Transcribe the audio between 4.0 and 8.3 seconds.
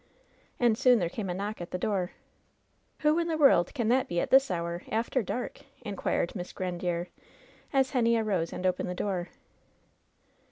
be at this hour, after dark?" inquired Miss Grandiere, as Henny